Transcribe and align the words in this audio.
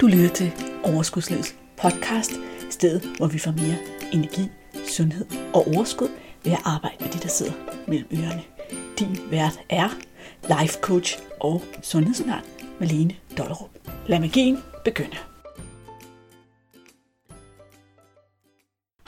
Du 0.00 0.06
lytter 0.06 0.28
til 0.28 0.52
Overskudslivets 0.84 1.56
podcast, 1.76 2.32
stedet 2.70 3.16
hvor 3.16 3.26
vi 3.26 3.38
får 3.38 3.50
mere 3.50 3.78
energi, 4.12 4.42
sundhed 4.88 5.26
og 5.54 5.66
overskud 5.66 6.08
ved 6.44 6.52
at 6.52 6.58
arbejde 6.64 6.96
med 7.00 7.12
de, 7.12 7.18
der 7.18 7.28
sidder 7.28 7.52
mellem 7.88 8.08
ørerne. 8.12 8.42
Din 8.98 9.30
vært 9.30 9.60
er 9.68 9.88
life 10.42 10.80
coach 10.80 11.18
og 11.40 11.62
sundhedsundern 11.82 12.44
Malene 12.80 13.16
Dollerup. 13.38 13.70
Lad 14.06 14.20
magien 14.20 14.58
begynde. 14.84 15.16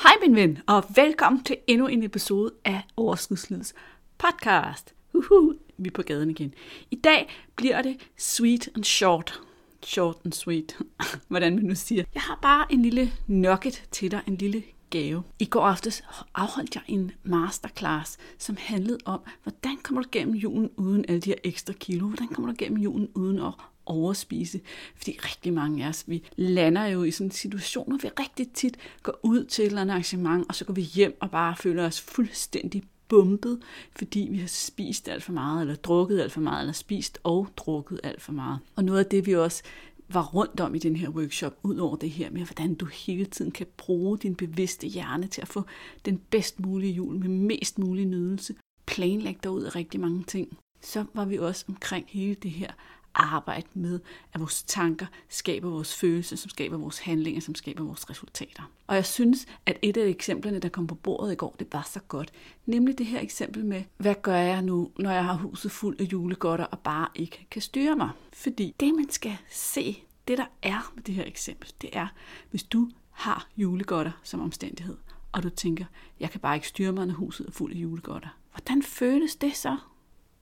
Hej 0.03 0.13
min 0.21 0.37
ven, 0.37 0.59
og 0.67 0.85
velkommen 0.97 1.45
til 1.45 1.57
endnu 1.67 1.87
en 1.87 2.03
episode 2.03 2.53
af 2.65 2.83
Overskudslivets 2.97 3.75
podcast. 4.19 4.95
Uhuh, 5.13 5.55
vi 5.79 5.89
er 5.89 5.93
på 5.93 6.03
gaden 6.03 6.31
igen. 6.31 6.55
I 6.91 6.97
dag 6.97 7.29
bliver 7.57 7.83
det 7.83 7.97
sweet 8.17 8.69
and 8.75 8.85
short 8.85 9.41
short 9.85 10.17
and 10.25 10.33
sweet, 10.33 10.79
hvordan 11.29 11.55
man 11.55 11.65
nu 11.65 11.75
siger. 11.75 12.05
Jeg 12.15 12.23
har 12.23 12.39
bare 12.43 12.73
en 12.73 12.83
lille 12.83 13.13
nugget 13.27 13.85
til 13.91 14.11
dig, 14.11 14.21
en 14.27 14.37
lille 14.37 14.63
gave. 14.91 15.23
I 15.39 15.45
går 15.45 15.67
aftes 15.67 16.03
afholdt 16.35 16.75
jeg 16.75 16.83
en 16.87 17.13
masterclass, 17.23 18.19
som 18.39 18.57
handlede 18.59 18.99
om, 19.05 19.21
hvordan 19.43 19.77
kommer 19.83 20.03
du 20.03 20.09
gennem 20.13 20.35
julen 20.35 20.71
uden 20.77 21.05
alle 21.09 21.21
de 21.21 21.31
her 21.31 21.37
ekstra 21.45 21.73
kilo? 21.73 22.07
Hvordan 22.07 22.29
kommer 22.29 22.51
du 22.51 22.57
gennem 22.59 22.79
julen 22.79 23.09
uden 23.15 23.39
at 23.39 23.53
overspise. 23.91 24.61
Fordi 24.97 25.19
rigtig 25.25 25.53
mange 25.53 25.85
af 25.85 25.89
os, 25.89 26.05
vi 26.07 26.23
lander 26.37 26.87
jo 26.87 27.03
i 27.03 27.11
sådan 27.11 27.27
en 27.27 27.31
situation, 27.31 27.89
hvor 27.89 27.99
vi 27.99 28.09
rigtig 28.21 28.53
tit 28.53 28.77
går 29.03 29.21
ud 29.23 29.45
til 29.45 29.63
et 29.63 29.67
eller 29.67 29.81
andet 29.81 29.93
arrangement, 29.93 30.47
og 30.49 30.55
så 30.55 30.65
går 30.65 30.75
vi 30.75 30.83
hjem 30.83 31.17
og 31.21 31.31
bare 31.31 31.57
føler 31.57 31.87
os 31.87 32.01
fuldstændig 32.01 32.83
bumpet, 33.11 33.59
fordi 33.97 34.29
vi 34.31 34.39
har 34.39 34.49
spist 34.49 35.09
alt 35.09 35.23
for 35.23 35.33
meget, 35.33 35.61
eller 35.61 35.75
drukket 35.75 36.21
alt 36.21 36.33
for 36.33 36.41
meget, 36.41 36.61
eller 36.61 36.73
spist 36.73 37.19
og 37.25 37.49
drukket 37.57 38.01
alt 38.03 38.23
for 38.23 38.33
meget. 38.33 38.59
Og 38.77 38.85
noget 38.85 38.99
af 38.99 39.07
det, 39.07 39.27
vi 39.27 39.37
også 39.37 39.63
var 40.09 40.27
rundt 40.27 40.61
om 40.61 40.75
i 40.75 40.79
den 40.79 40.97
her 40.97 41.09
workshop, 41.09 41.59
ud 41.63 41.77
over 41.77 41.97
det 41.97 42.11
her 42.11 42.31
med, 42.31 42.45
hvordan 42.45 42.75
du 42.75 42.87
hele 42.87 43.25
tiden 43.25 43.51
kan 43.51 43.67
bruge 43.77 44.19
din 44.19 44.35
bevidste 44.35 44.87
hjerne 44.87 45.27
til 45.27 45.41
at 45.41 45.49
få 45.49 45.63
den 46.05 46.21
bedst 46.31 46.61
mulige 46.61 46.93
jul 46.93 47.19
med 47.19 47.29
mest 47.29 47.79
mulig 47.79 48.07
nydelse. 48.07 48.55
Planlæg 48.87 49.37
dig 49.43 49.51
ud 49.51 49.63
af 49.63 49.77
rigtig 49.77 50.01
mange 50.01 50.25
ting. 50.25 50.59
Så 50.81 51.05
var 51.15 51.25
vi 51.25 51.39
også 51.39 51.65
omkring 51.69 52.07
hele 52.09 52.35
det 52.35 52.51
her 52.51 52.71
arbejde 53.15 53.67
med, 53.75 54.01
at 54.33 54.41
vores 54.41 54.63
tanker 54.63 55.07
skaber 55.29 55.71
vores 55.71 55.97
følelser, 55.97 56.37
som 56.37 56.51
skaber 56.51 56.77
vores 56.77 56.99
handlinger, 56.99 57.41
som 57.41 57.55
skaber 57.55 57.85
vores 57.85 58.11
resultater. 58.11 58.63
Og 58.87 58.97
jeg 58.97 59.07
synes, 59.07 59.47
at 59.67 59.79
et 59.83 59.97
af 59.97 60.07
eksemplerne, 60.07 60.59
der 60.59 60.69
kom 60.69 60.87
på 60.87 60.95
bordet 60.95 61.33
i 61.33 61.35
går, 61.35 61.57
det 61.59 61.67
var 61.73 61.89
så 61.91 62.01
godt. 62.09 62.33
Nemlig 62.67 62.99
det 62.99 63.07
her 63.07 63.21
eksempel 63.21 63.65
med, 63.65 63.83
hvad 63.97 64.15
gør 64.23 64.37
jeg 64.37 64.63
nu, 64.63 64.91
når 64.99 65.11
jeg 65.11 65.25
har 65.25 65.35
huset 65.35 65.73
fuld 65.73 66.01
af 66.01 66.05
julegodter 66.05 66.65
og 66.65 66.79
bare 66.79 67.09
ikke 67.15 67.47
kan 67.51 67.63
styre 67.63 67.97
mig? 67.97 68.11
Fordi 68.33 68.75
det, 68.81 68.95
man 68.95 69.11
skal 69.11 69.37
se, 69.51 70.03
det 70.29 70.39
der 70.39 70.47
er 70.63 70.93
med 70.95 71.03
det 71.03 71.15
her 71.15 71.25
eksempel, 71.25 71.73
det 71.81 71.91
er, 71.93 72.07
hvis 72.51 72.63
du 72.63 72.91
har 73.11 73.49
julegodter 73.57 74.13
som 74.23 74.41
omstændighed, 74.41 74.97
og 75.33 75.43
du 75.43 75.49
tænker, 75.49 75.85
jeg 76.21 76.31
kan 76.31 76.41
bare 76.41 76.55
ikke 76.55 76.69
styre 76.69 76.93
mig, 76.93 77.07
når 77.07 77.15
huset 77.15 77.47
er 77.47 77.51
fuld 77.51 77.73
af 77.73 77.77
julegodter. 77.77 78.29
Hvordan 78.53 78.83
føles 78.83 79.37
det 79.37 79.57
så? 79.57 79.77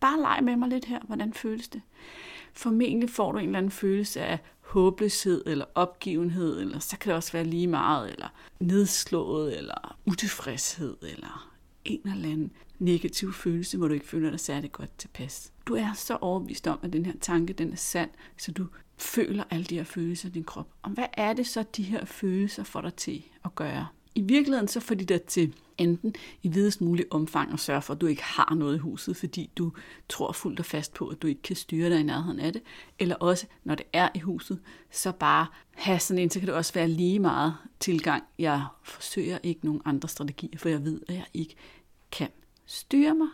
Bare 0.01 0.21
leg 0.21 0.45
med 0.45 0.57
mig 0.57 0.69
lidt 0.69 0.85
her. 0.85 1.01
Hvordan 1.07 1.33
føles 1.33 1.69
det? 1.69 1.83
Formentlig 2.53 3.11
får 3.11 3.33
du 3.33 3.39
en 3.39 3.45
eller 3.45 3.59
anden 3.59 3.71
følelse 3.71 4.21
af 4.21 4.39
håbløshed 4.61 5.43
eller 5.47 5.65
opgivenhed, 5.75 6.61
eller 6.61 6.79
så 6.79 6.99
kan 6.99 7.09
det 7.09 7.17
også 7.17 7.33
være 7.33 7.45
lige 7.45 7.67
meget, 7.67 8.13
eller 8.13 8.29
nedslået, 8.61 9.59
eller 9.59 9.99
utilfredshed, 10.07 10.97
eller 11.03 11.55
en 11.85 12.01
eller 12.05 12.29
anden 12.29 12.53
negativ 12.79 13.33
følelse, 13.33 13.79
hvor 13.79 13.89
du 13.89 13.95
ikke 13.95 14.09
føler 14.09 14.31
dig 14.31 14.41
særlig 14.41 14.73
godt 14.73 14.99
tilpas. 14.99 15.53
Du 15.67 15.75
er 15.75 15.93
så 15.93 16.17
overbevist 16.21 16.67
om, 16.67 16.79
at 16.83 16.93
den 16.93 17.07
her 17.07 17.13
tanke, 17.21 17.53
den 17.53 17.73
er 17.73 17.77
sand, 17.77 18.11
så 18.37 18.53
du 18.53 18.67
føler 18.97 19.45
alle 19.51 19.65
de 19.65 19.75
her 19.75 19.85
følelser 19.85 20.29
i 20.29 20.33
din 20.33 20.45
krop. 20.45 20.69
Og 20.83 20.91
hvad 20.91 21.07
er 21.13 21.33
det 21.33 21.47
så, 21.47 21.65
de 21.77 21.83
her 21.83 22.05
følelser 22.05 22.65
får 22.65 22.81
dig 22.81 22.95
til 22.95 23.25
at 23.45 23.55
gøre? 23.55 23.87
I 24.15 24.21
virkeligheden 24.21 24.69
så 24.69 24.81
får 24.81 24.95
de 24.95 25.05
dig 25.05 25.23
til 25.23 25.55
enten 25.79 26.15
i 26.43 26.49
videst 26.49 26.81
mulig 26.81 27.05
omfang 27.11 27.53
at 27.53 27.61
sørge 27.61 27.83
for, 27.83 27.95
at 27.95 28.01
du 28.01 28.07
ikke 28.07 28.23
har 28.23 28.55
noget 28.55 28.77
i 28.77 28.79
huset, 28.79 29.17
fordi 29.17 29.51
du 29.57 29.73
tror 30.09 30.33
fuldt 30.33 30.61
og 30.61 30.67
fast 30.67 30.95
på, 30.95 31.09
at 31.09 31.23
du 31.23 31.27
ikke 31.27 31.43
kan 31.43 31.57
styre 31.57 31.91
dig 31.91 32.01
i 32.01 32.03
nærheden 32.03 32.41
af 32.41 32.53
det, 32.53 32.63
eller 32.99 33.17
også, 33.17 33.47
når 33.65 33.75
det 33.75 33.87
er 33.93 34.09
i 34.15 34.19
huset, 34.19 34.61
så 34.91 35.13
bare 35.13 35.47
have 35.75 35.99
sådan 35.99 36.23
en, 36.23 36.31
så 36.31 36.39
kan 36.39 36.47
det 36.47 36.55
også 36.55 36.75
være 36.75 36.89
lige 36.89 37.19
meget 37.19 37.55
tilgang. 37.81 38.25
Jeg 38.39 38.67
forsøger 38.83 39.39
ikke 39.43 39.65
nogen 39.65 39.83
andre 39.85 40.09
strategier, 40.09 40.59
for 40.59 40.69
jeg 40.69 40.85
ved, 40.85 41.01
at 41.09 41.15
jeg 41.15 41.27
ikke 41.35 41.55
kan 42.11 42.29
styre 42.67 43.15
mig. 43.15 43.29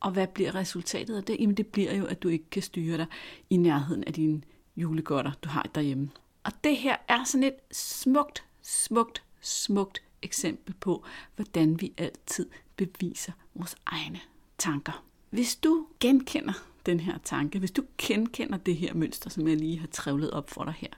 Og 0.00 0.10
hvad 0.10 0.26
bliver 0.26 0.54
resultatet 0.54 1.16
af 1.16 1.24
det? 1.24 1.36
Jamen 1.40 1.56
det 1.56 1.66
bliver 1.66 1.94
jo, 1.94 2.04
at 2.04 2.22
du 2.22 2.28
ikke 2.28 2.50
kan 2.50 2.62
styre 2.62 2.96
dig 2.96 3.06
i 3.50 3.56
nærheden 3.56 4.04
af 4.04 4.12
dine 4.12 4.42
julegodter, 4.76 5.32
du 5.42 5.48
har 5.48 5.70
derhjemme. 5.74 6.10
Og 6.44 6.52
det 6.64 6.76
her 6.76 6.96
er 7.08 7.24
sådan 7.24 7.44
et 7.44 7.54
smukt, 7.72 8.44
smukt, 8.62 9.22
smukt 9.40 10.02
eksempel 10.22 10.74
på, 10.74 11.04
hvordan 11.36 11.80
vi 11.80 11.92
altid 11.96 12.46
beviser 12.76 13.32
vores 13.54 13.76
egne 13.86 14.20
tanker. 14.58 15.04
Hvis 15.30 15.56
du 15.56 15.86
genkender 16.00 16.52
den 16.86 17.00
her 17.00 17.18
tanke, 17.24 17.58
hvis 17.58 17.70
du 17.70 17.82
genkender 17.98 18.58
det 18.58 18.76
her 18.76 18.94
mønster, 18.94 19.30
som 19.30 19.48
jeg 19.48 19.56
lige 19.56 19.78
har 19.78 19.86
trævlet 19.86 20.30
op 20.30 20.50
for 20.50 20.64
dig 20.64 20.74
her, 20.76 20.88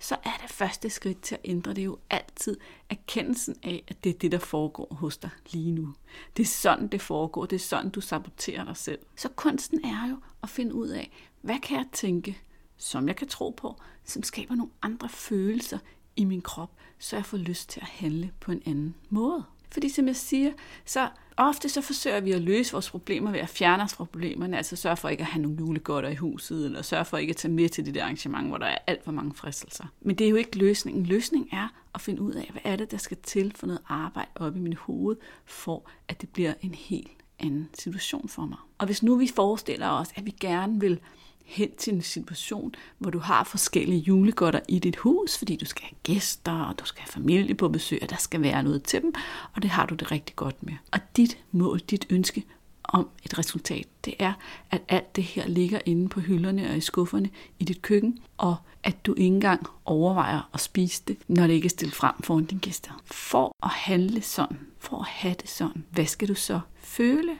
så 0.00 0.16
er 0.24 0.36
det 0.42 0.50
første 0.50 0.90
skridt 0.90 1.22
til 1.22 1.34
at 1.34 1.40
ændre 1.44 1.74
det 1.74 1.84
jo 1.84 1.98
altid 2.10 2.56
erkendelsen 2.90 3.56
af, 3.62 3.84
at 3.88 4.04
det 4.04 4.10
er 4.10 4.18
det, 4.18 4.32
der 4.32 4.38
foregår 4.38 4.94
hos 4.94 5.16
dig 5.16 5.30
lige 5.52 5.72
nu. 5.72 5.94
Det 6.36 6.42
er 6.42 6.46
sådan, 6.46 6.88
det 6.88 7.02
foregår. 7.02 7.46
Det 7.46 7.56
er 7.56 7.60
sådan, 7.60 7.90
du 7.90 8.00
saboterer 8.00 8.64
dig 8.64 8.76
selv. 8.76 8.98
Så 9.16 9.28
kunsten 9.28 9.84
er 9.84 10.08
jo 10.08 10.16
at 10.42 10.48
finde 10.48 10.74
ud 10.74 10.88
af, 10.88 11.10
hvad 11.40 11.58
kan 11.62 11.76
jeg 11.76 11.86
tænke, 11.92 12.38
som 12.76 13.08
jeg 13.08 13.16
kan 13.16 13.28
tro 13.28 13.50
på, 13.50 13.80
som 14.04 14.22
skaber 14.22 14.54
nogle 14.54 14.72
andre 14.82 15.08
følelser 15.08 15.78
i 16.16 16.24
min 16.24 16.40
krop, 16.40 16.70
så 16.98 17.16
jeg 17.16 17.24
får 17.24 17.36
lyst 17.36 17.70
til 17.70 17.80
at 17.80 17.86
handle 17.86 18.30
på 18.40 18.52
en 18.52 18.62
anden 18.66 18.94
måde. 19.10 19.44
Fordi 19.70 19.88
som 19.88 20.06
jeg 20.06 20.16
siger, 20.16 20.52
så 20.84 21.08
ofte 21.36 21.68
så 21.68 21.80
forsøger 21.80 22.20
vi 22.20 22.32
at 22.32 22.40
løse 22.40 22.72
vores 22.72 22.90
problemer 22.90 23.30
ved 23.30 23.40
at 23.40 23.48
fjerne 23.48 23.82
os 23.82 23.94
fra 23.94 24.04
problemerne, 24.04 24.56
altså 24.56 24.76
sørge 24.76 24.96
for 24.96 25.08
ikke 25.08 25.20
at 25.20 25.26
have 25.26 25.42
nogle 25.42 25.58
julegodter 25.58 26.08
i 26.10 26.14
huset, 26.14 26.64
eller 26.64 26.82
sørge 26.82 27.04
for 27.04 27.18
ikke 27.18 27.30
at 27.30 27.36
tage 27.36 27.52
med 27.52 27.68
til 27.68 27.86
det 27.86 27.94
der 27.94 28.02
arrangement, 28.02 28.48
hvor 28.48 28.58
der 28.58 28.66
er 28.66 28.78
alt 28.86 29.04
for 29.04 29.12
mange 29.12 29.34
fristelser. 29.34 29.84
Men 30.00 30.16
det 30.16 30.26
er 30.26 30.30
jo 30.30 30.36
ikke 30.36 30.58
løsningen. 30.58 31.06
Løsningen 31.06 31.48
er 31.52 31.68
at 31.94 32.00
finde 32.00 32.22
ud 32.22 32.32
af, 32.32 32.48
hvad 32.52 32.62
er 32.64 32.76
det, 32.76 32.90
der 32.90 32.96
skal 32.96 33.16
til 33.22 33.52
for 33.56 33.66
noget 33.66 33.82
arbejde 33.88 34.30
op 34.34 34.56
i 34.56 34.60
mit 34.60 34.78
hoved, 34.78 35.16
for 35.44 35.90
at 36.08 36.20
det 36.20 36.28
bliver 36.28 36.54
en 36.60 36.74
helt 36.74 37.10
anden 37.38 37.68
situation 37.78 38.28
for 38.28 38.42
mig. 38.42 38.58
Og 38.78 38.86
hvis 38.86 39.02
nu 39.02 39.16
vi 39.16 39.30
forestiller 39.36 39.88
os, 39.88 40.08
at 40.14 40.26
vi 40.26 40.30
gerne 40.40 40.80
vil 40.80 41.00
hen 41.44 41.70
til 41.78 41.94
en 41.94 42.02
situation, 42.02 42.74
hvor 42.98 43.10
du 43.10 43.18
har 43.18 43.44
forskellige 43.44 44.00
julegodter 44.00 44.60
i 44.68 44.78
dit 44.78 44.96
hus, 44.96 45.38
fordi 45.38 45.56
du 45.56 45.64
skal 45.64 45.82
have 45.84 46.14
gæster, 46.14 46.52
og 46.52 46.78
du 46.78 46.84
skal 46.84 47.02
have 47.02 47.12
familie 47.12 47.54
på 47.54 47.68
besøg, 47.68 47.98
og 48.02 48.10
der 48.10 48.16
skal 48.16 48.42
være 48.42 48.62
noget 48.62 48.82
til 48.82 49.02
dem, 49.02 49.14
og 49.52 49.62
det 49.62 49.70
har 49.70 49.86
du 49.86 49.94
det 49.94 50.12
rigtig 50.12 50.36
godt 50.36 50.62
med. 50.62 50.74
Og 50.92 50.98
dit 51.16 51.38
mål, 51.52 51.78
dit 51.78 52.06
ønske 52.10 52.44
om 52.84 53.08
et 53.24 53.38
resultat, 53.38 53.86
det 54.04 54.14
er, 54.18 54.32
at 54.70 54.82
alt 54.88 55.16
det 55.16 55.24
her 55.24 55.48
ligger 55.48 55.78
inde 55.86 56.08
på 56.08 56.20
hylderne 56.20 56.70
og 56.70 56.76
i 56.76 56.80
skufferne 56.80 57.30
i 57.58 57.64
dit 57.64 57.82
køkken, 57.82 58.18
og 58.36 58.56
at 58.82 59.06
du 59.06 59.14
ikke 59.14 59.34
engang 59.34 59.66
overvejer 59.84 60.50
at 60.54 60.60
spise 60.60 61.02
det, 61.08 61.16
når 61.28 61.46
det 61.46 61.54
ikke 61.54 61.66
er 61.66 61.70
stillet 61.70 61.94
frem 61.94 62.14
foran 62.22 62.44
dine 62.44 62.60
gæster. 62.60 63.02
For 63.04 63.56
at 63.62 63.70
handle 63.70 64.22
sådan, 64.22 64.58
for 64.78 64.98
at 64.98 65.06
have 65.06 65.34
det 65.34 65.48
sådan, 65.48 65.84
hvad 65.90 66.06
skal 66.06 66.28
du 66.28 66.34
så 66.34 66.60
føle, 66.76 67.36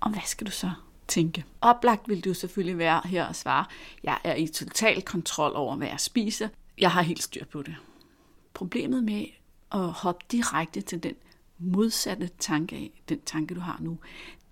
og 0.00 0.10
hvad 0.10 0.22
skal 0.26 0.46
du 0.46 0.52
så 0.52 0.70
tænke. 1.12 1.44
Oplagt 1.60 2.08
vil 2.08 2.24
du 2.24 2.34
selvfølgelig 2.34 2.78
være 2.78 3.02
her 3.04 3.24
og 3.24 3.36
svare, 3.36 3.64
jeg 4.02 4.18
er 4.24 4.34
i 4.34 4.46
total 4.46 5.02
kontrol 5.02 5.52
over, 5.54 5.76
hvad 5.76 5.88
jeg 5.88 6.00
spiser. 6.00 6.48
Jeg 6.78 6.90
har 6.90 7.02
helt 7.02 7.22
styr 7.22 7.44
på 7.44 7.62
det. 7.62 7.76
Problemet 8.54 9.04
med 9.04 9.26
at 9.72 9.92
hoppe 9.92 10.24
direkte 10.30 10.80
til 10.80 11.02
den 11.02 11.14
modsatte 11.58 12.30
tanke 12.38 12.76
af, 12.76 13.02
den 13.08 13.20
tanke 13.20 13.54
du 13.54 13.60
har 13.60 13.78
nu, 13.80 13.98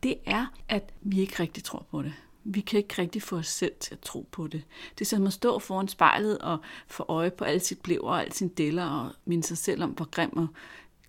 det 0.03 0.15
er, 0.27 0.47
at 0.69 0.93
vi 1.01 1.21
ikke 1.21 1.41
rigtig 1.41 1.65
tror 1.65 1.87
på 1.91 2.03
det. 2.03 2.13
Vi 2.45 2.61
kan 2.61 2.79
ikke 2.79 2.95
rigtig 2.99 3.23
få 3.23 3.37
os 3.37 3.47
selv 3.47 3.73
til 3.81 3.95
at 3.95 4.01
tro 4.01 4.29
på 4.33 4.47
det. 4.47 4.63
Det 4.99 5.01
er 5.01 5.09
som 5.09 5.27
at 5.27 5.33
stå 5.33 5.59
foran 5.59 5.89
spejlet 5.89 6.39
og 6.39 6.59
få 6.87 7.05
øje 7.09 7.31
på 7.31 7.45
alle 7.45 7.61
sit 7.61 7.81
blæver 7.81 8.11
og 8.11 8.21
alle 8.21 8.33
sine 8.33 8.51
deller 8.51 8.87
og 8.87 9.13
minde 9.25 9.47
sig 9.47 9.59
selv 9.59 9.83
om, 9.83 9.91
hvor 9.91 10.11
grim 10.11 10.37
og 10.37 10.47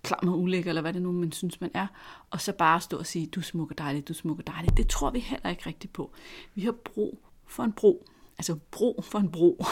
klam 0.02 0.28
og 0.28 0.40
ulækker, 0.40 0.70
eller 0.70 0.82
hvad 0.82 0.92
det 0.92 1.02
nu 1.02 1.12
man 1.12 1.32
synes, 1.32 1.60
man 1.60 1.70
er, 1.74 1.86
og 2.30 2.40
så 2.40 2.52
bare 2.52 2.80
stå 2.80 2.98
og 2.98 3.06
sige, 3.06 3.26
du 3.26 3.42
smukker 3.42 3.74
dejligt, 3.74 4.08
du 4.08 4.14
smukker 4.14 4.44
dejligt. 4.44 4.76
Det 4.76 4.88
tror 4.88 5.10
vi 5.10 5.18
heller 5.18 5.50
ikke 5.50 5.66
rigtigt 5.66 5.92
på. 5.92 6.10
Vi 6.54 6.62
har 6.62 6.72
brug 6.72 7.18
for 7.46 7.62
en 7.62 7.72
bro. 7.72 8.06
Altså 8.38 8.58
bro 8.70 9.02
for 9.02 9.18
en 9.18 9.30
bro. 9.30 9.64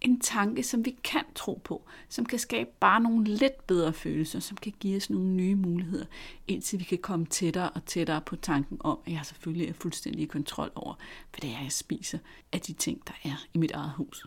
en 0.00 0.20
tanke, 0.20 0.62
som 0.62 0.84
vi 0.84 0.96
kan 1.04 1.24
tro 1.34 1.60
på, 1.64 1.84
som 2.08 2.26
kan 2.26 2.38
skabe 2.38 2.70
bare 2.80 3.00
nogle 3.00 3.24
lidt 3.24 3.66
bedre 3.66 3.92
følelser, 3.92 4.40
som 4.40 4.56
kan 4.56 4.72
give 4.80 4.96
os 4.96 5.10
nogle 5.10 5.28
nye 5.28 5.54
muligheder, 5.54 6.06
indtil 6.48 6.78
vi 6.78 6.84
kan 6.84 6.98
komme 6.98 7.26
tættere 7.26 7.70
og 7.70 7.84
tættere 7.86 8.20
på 8.20 8.36
tanken 8.36 8.76
om, 8.80 8.98
at 9.06 9.12
jeg 9.12 9.20
selvfølgelig 9.24 9.68
er 9.68 9.72
fuldstændig 9.72 10.22
i 10.22 10.26
kontrol 10.26 10.70
over, 10.74 10.94
hvad 11.30 11.40
det 11.40 11.50
er, 11.50 11.62
jeg 11.62 11.72
spiser 11.72 12.18
af 12.52 12.60
de 12.60 12.72
ting, 12.72 13.02
der 13.06 13.30
er 13.30 13.46
i 13.54 13.58
mit 13.58 13.70
eget 13.70 13.92
hus 13.96 14.26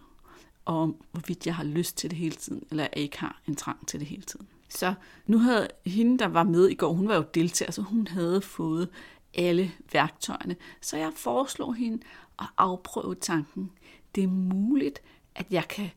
og 0.69 0.81
om 0.81 0.95
hvorvidt 1.12 1.45
jeg 1.45 1.56
har 1.56 1.63
lyst 1.63 1.98
til 1.98 2.10
det 2.10 2.18
hele 2.18 2.36
tiden, 2.36 2.63
eller 2.71 2.83
jeg 2.83 2.94
ikke 2.95 3.19
har 3.19 3.42
en 3.48 3.56
trang 3.56 3.88
til 3.88 4.00
det 4.00 4.07
hele 4.07 4.21
tiden. 4.21 4.48
Så 4.69 4.94
nu 5.27 5.38
havde 5.38 5.68
hende, 5.86 6.19
der 6.19 6.27
var 6.27 6.44
med 6.44 6.69
i 6.69 6.74
går, 6.74 6.94
hun 6.94 7.07
var 7.07 7.16
jo 7.16 7.25
deltager, 7.33 7.71
så 7.71 7.81
hun 7.81 8.07
havde 8.07 8.42
fået 8.42 8.89
alle 9.33 9.71
værktøjerne. 9.94 10.56
Så 10.81 10.98
jeg 10.98 11.12
foreslår 11.16 11.71
hende 11.71 12.00
at 12.39 12.45
afprøve 12.57 13.16
tanken. 13.16 13.71
Det 14.16 14.24
er 14.24 14.27
muligt, 14.27 15.01
at 15.36 15.45
jeg 15.51 15.68
kan 15.68 15.89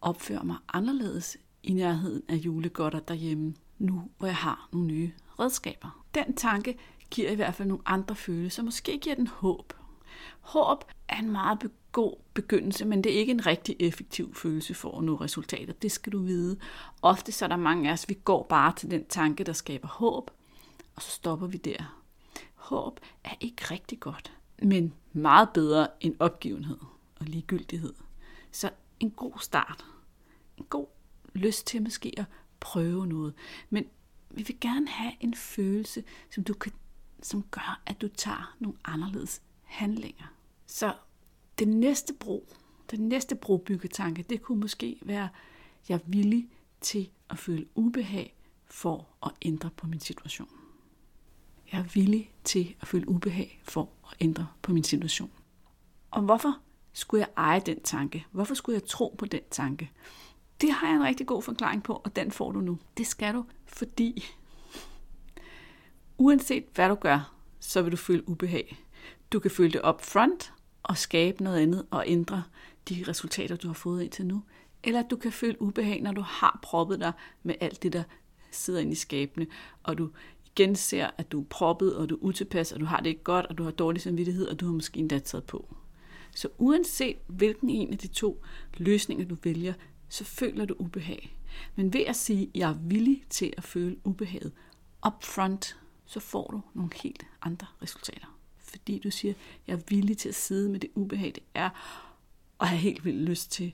opføre 0.00 0.44
mig 0.44 0.56
anderledes 0.72 1.36
i 1.62 1.72
nærheden 1.72 2.22
af 2.28 2.34
julegodter 2.34 3.00
derhjemme, 3.00 3.54
nu 3.78 4.02
hvor 4.18 4.26
jeg 4.26 4.36
har 4.36 4.68
nogle 4.72 4.86
nye 4.86 5.12
redskaber. 5.40 6.04
Den 6.14 6.34
tanke 6.34 6.78
giver 7.10 7.30
i 7.30 7.34
hvert 7.34 7.54
fald 7.54 7.68
nogle 7.68 7.82
andre 7.86 8.14
følelser. 8.14 8.62
Måske 8.62 8.98
giver 8.98 9.14
den 9.14 9.26
håb. 9.26 9.72
Håb 10.40 10.84
er 11.08 11.16
en 11.16 11.30
meget 11.30 11.70
god 11.92 12.16
begyndelse, 12.34 12.84
men 12.84 13.04
det 13.04 13.14
er 13.14 13.18
ikke 13.18 13.32
en 13.32 13.46
rigtig 13.46 13.76
effektiv 13.78 14.34
følelse 14.34 14.74
for 14.74 14.98
at 14.98 15.04
nå 15.04 15.14
resultater. 15.14 15.72
Det 15.72 15.92
skal 15.92 16.12
du 16.12 16.22
vide. 16.22 16.58
Ofte 17.02 17.32
så 17.32 17.44
er 17.44 17.48
der 17.48 17.56
mange 17.56 17.88
af 17.88 17.92
os, 17.92 18.08
vi 18.08 18.14
går 18.14 18.42
bare 18.42 18.72
til 18.76 18.90
den 18.90 19.04
tanke, 19.04 19.44
der 19.44 19.52
skaber 19.52 19.88
håb, 19.88 20.30
og 20.96 21.02
så 21.02 21.10
stopper 21.10 21.46
vi 21.46 21.56
der. 21.56 22.02
Håb 22.54 23.00
er 23.24 23.34
ikke 23.40 23.62
rigtig 23.70 24.00
godt, 24.00 24.32
men 24.62 24.94
meget 25.12 25.48
bedre 25.54 25.88
end 26.00 26.14
opgivenhed 26.18 26.78
og 27.20 27.26
ligegyldighed. 27.26 27.94
Så 28.50 28.70
en 29.00 29.10
god 29.10 29.32
start. 29.40 29.84
En 30.58 30.66
god 30.70 30.86
lyst 31.34 31.66
til 31.66 31.82
måske 31.82 32.12
at 32.16 32.24
prøve 32.60 33.06
noget. 33.06 33.34
Men 33.70 33.86
vi 34.30 34.42
vil 34.42 34.60
gerne 34.60 34.88
have 34.88 35.12
en 35.20 35.34
følelse, 35.34 36.04
som, 36.30 36.44
du 36.44 36.54
kan, 36.54 36.72
som 37.22 37.42
gør, 37.50 37.80
at 37.86 38.00
du 38.00 38.08
tager 38.08 38.56
nogle 38.60 38.78
anderledes 38.84 39.42
handlinger. 39.66 40.26
Så 40.66 40.94
det 41.58 41.68
næste 41.68 42.14
bro, 42.14 42.48
den 42.90 43.08
næste 43.08 43.34
brobyggetanke, 43.34 44.22
det 44.22 44.42
kunne 44.42 44.60
måske 44.60 44.98
være, 45.02 45.28
jeg 45.88 45.94
er 45.94 46.00
villig 46.06 46.48
til 46.80 47.10
at 47.30 47.38
føle 47.38 47.66
ubehag 47.74 48.36
for 48.64 49.08
at 49.26 49.32
ændre 49.42 49.70
på 49.76 49.86
min 49.86 50.00
situation. 50.00 50.48
Jeg 51.72 51.78
er 51.80 51.84
villig 51.84 52.32
til 52.44 52.74
at 52.80 52.88
føle 52.88 53.08
ubehag 53.08 53.60
for 53.64 53.90
at 54.10 54.16
ændre 54.20 54.46
på 54.62 54.72
min 54.72 54.84
situation. 54.84 55.30
Og 56.10 56.22
hvorfor 56.22 56.58
skulle 56.92 57.20
jeg 57.20 57.28
eje 57.36 57.60
den 57.60 57.82
tanke? 57.82 58.26
Hvorfor 58.30 58.54
skulle 58.54 58.74
jeg 58.74 58.88
tro 58.88 59.14
på 59.18 59.26
den 59.26 59.40
tanke? 59.50 59.90
Det 60.60 60.72
har 60.72 60.86
jeg 60.86 60.96
en 60.96 61.04
rigtig 61.04 61.26
god 61.26 61.42
forklaring 61.42 61.82
på, 61.82 61.92
og 61.92 62.16
den 62.16 62.30
får 62.30 62.52
du 62.52 62.60
nu. 62.60 62.78
Det 62.96 63.06
skal 63.06 63.34
du, 63.34 63.44
fordi 63.66 64.24
uanset 66.18 66.64
hvad 66.74 66.88
du 66.88 66.94
gør, 66.94 67.34
så 67.60 67.82
vil 67.82 67.92
du 67.92 67.96
føle 67.96 68.28
ubehag. 68.28 68.76
Du 69.32 69.38
kan 69.38 69.50
føle 69.50 69.72
det 69.72 69.80
up 69.88 70.02
front 70.02 70.52
og 70.82 70.96
skabe 70.96 71.44
noget 71.44 71.58
andet 71.58 71.86
og 71.90 72.04
ændre 72.06 72.42
de 72.88 73.04
resultater, 73.08 73.56
du 73.56 73.66
har 73.66 73.74
fået 73.74 74.02
indtil 74.02 74.26
nu. 74.26 74.42
Eller 74.84 75.00
at 75.00 75.10
du 75.10 75.16
kan 75.16 75.32
føle 75.32 75.62
ubehag, 75.62 76.02
når 76.02 76.12
du 76.12 76.20
har 76.20 76.58
proppet 76.62 77.00
dig 77.00 77.12
med 77.42 77.54
alt 77.60 77.82
det, 77.82 77.92
der 77.92 78.02
sidder 78.50 78.80
inde 78.80 78.92
i 78.92 78.94
skabene, 78.94 79.46
og 79.82 79.98
du 79.98 80.10
igen 80.46 80.76
ser, 80.76 81.10
at 81.18 81.32
du 81.32 81.40
er 81.40 81.44
proppet, 81.44 81.96
og 81.96 82.08
du 82.08 82.14
er 82.14 82.18
utilpas, 82.22 82.72
og 82.72 82.80
du 82.80 82.84
har 82.84 82.96
det 83.00 83.06
ikke 83.06 83.22
godt, 83.22 83.46
og 83.46 83.58
du 83.58 83.64
har 83.64 83.70
dårlig 83.70 84.02
samvittighed, 84.02 84.48
og 84.48 84.60
du 84.60 84.66
har 84.66 84.72
måske 84.72 85.00
endda 85.00 85.18
taget 85.18 85.44
på. 85.44 85.76
Så 86.34 86.48
uanset 86.58 87.16
hvilken 87.26 87.70
en 87.70 87.92
af 87.92 87.98
de 87.98 88.08
to 88.08 88.44
løsninger 88.76 89.24
du 89.24 89.36
vælger, 89.44 89.74
så 90.08 90.24
føler 90.24 90.64
du 90.64 90.74
ubehag. 90.78 91.38
Men 91.76 91.92
ved 91.92 92.00
at 92.00 92.16
sige, 92.16 92.42
at 92.42 92.50
jeg 92.54 92.70
er 92.70 92.74
villig 92.74 93.24
til 93.30 93.52
at 93.56 93.64
føle 93.64 93.96
ubehaget 94.04 94.52
upfront, 95.06 95.78
så 96.06 96.20
får 96.20 96.50
du 96.50 96.60
nogle 96.74 96.90
helt 97.02 97.26
andre 97.42 97.66
resultater. 97.82 98.35
Fordi 98.76 98.98
du 98.98 99.10
siger, 99.10 99.34
at 99.34 99.40
jeg 99.66 99.74
er 99.74 99.80
villig 99.88 100.18
til 100.18 100.28
at 100.28 100.34
sidde 100.34 100.68
med 100.68 100.80
det 100.80 100.90
ubehag, 100.94 101.32
det 101.34 101.42
er, 101.54 101.70
og 102.58 102.68
have 102.68 102.80
helt 102.80 103.04
vildt 103.04 103.22
lyst 103.22 103.50
til 103.52 103.72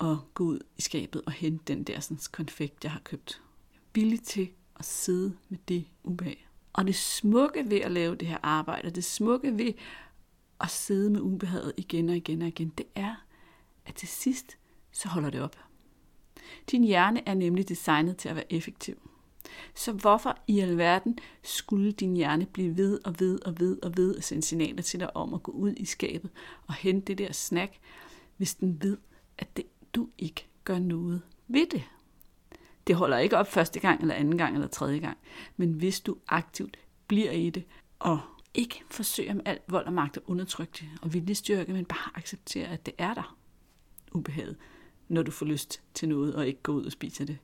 at 0.00 0.16
gå 0.34 0.44
ud 0.44 0.60
i 0.78 0.82
skabet 0.82 1.22
og 1.26 1.32
hente 1.32 1.74
den 1.74 1.84
der 1.84 2.00
sådan, 2.00 2.18
konfekt, 2.32 2.84
jeg 2.84 2.92
har 2.92 3.00
købt. 3.00 3.42
Jeg 3.72 3.78
er 3.78 3.82
villig 3.94 4.22
til 4.22 4.48
at 4.76 4.84
sidde 4.84 5.36
med 5.48 5.58
det 5.68 5.84
ubehag. 6.04 6.48
Og 6.72 6.86
det 6.86 6.94
smukke 6.94 7.70
ved 7.70 7.80
at 7.80 7.92
lave 7.92 8.14
det 8.14 8.28
her 8.28 8.38
arbejde, 8.42 8.90
det 8.90 9.04
smukke 9.04 9.58
ved 9.58 9.72
at 10.60 10.70
sidde 10.70 11.10
med 11.10 11.20
ubehaget 11.20 11.72
igen 11.76 12.08
og 12.08 12.16
igen 12.16 12.42
og 12.42 12.48
igen, 12.48 12.72
det 12.78 12.86
er, 12.94 13.14
at 13.86 13.94
til 13.94 14.08
sidst, 14.08 14.58
så 14.92 15.08
holder 15.08 15.30
det 15.30 15.40
op. 15.40 15.56
Din 16.70 16.84
hjerne 16.84 17.28
er 17.28 17.34
nemlig 17.34 17.68
designet 17.68 18.16
til 18.16 18.28
at 18.28 18.36
være 18.36 18.52
effektiv. 18.52 19.09
Så 19.74 19.92
hvorfor 19.92 20.38
i 20.46 20.60
alverden 20.60 21.18
skulle 21.42 21.92
din 21.92 22.16
hjerne 22.16 22.46
blive 22.46 22.76
ved 22.76 23.00
og 23.04 23.20
ved 23.20 23.46
og 23.46 23.60
ved 23.60 23.78
og 23.82 23.96
ved 23.96 24.16
at 24.16 24.24
sende 24.24 24.42
signaler 24.42 24.82
til 24.82 25.00
dig 25.00 25.16
om 25.16 25.34
at 25.34 25.42
gå 25.42 25.52
ud 25.52 25.74
i 25.76 25.84
skabet 25.84 26.30
og 26.66 26.74
hente 26.74 27.06
det 27.06 27.18
der 27.18 27.32
snack, 27.32 27.78
hvis 28.36 28.54
den 28.54 28.82
ved, 28.82 28.98
at 29.38 29.56
det, 29.56 29.64
du 29.94 30.08
ikke 30.18 30.46
gør 30.64 30.78
noget 30.78 31.22
ved 31.48 31.66
det? 31.66 31.82
Det 32.86 32.96
holder 32.96 33.18
ikke 33.18 33.36
op 33.36 33.46
første 33.46 33.80
gang, 33.80 34.00
eller 34.00 34.14
anden 34.14 34.38
gang, 34.38 34.54
eller 34.54 34.68
tredje 34.68 34.98
gang. 34.98 35.18
Men 35.56 35.72
hvis 35.72 36.00
du 36.00 36.16
aktivt 36.28 36.76
bliver 37.06 37.30
i 37.30 37.50
det, 37.50 37.64
og 37.98 38.20
ikke 38.54 38.82
forsøger 38.90 39.34
med 39.34 39.42
alt 39.44 39.62
vold 39.68 39.86
og 39.86 39.92
magt 39.92 40.16
at 40.16 40.22
undertrykke 40.26 40.72
det, 40.80 40.88
og 41.02 41.14
viljestyrke, 41.14 41.72
men 41.72 41.84
bare 41.84 42.10
acceptere, 42.14 42.68
at 42.68 42.86
det 42.86 42.94
er 42.98 43.14
der, 43.14 43.36
ubehaget, 44.12 44.56
når 45.08 45.22
du 45.22 45.30
får 45.30 45.46
lyst 45.46 45.82
til 45.94 46.08
noget, 46.08 46.34
og 46.34 46.46
ikke 46.46 46.62
går 46.62 46.72
ud 46.72 46.84
og 46.84 46.92
spiser 46.92 47.24
det, 47.24 47.38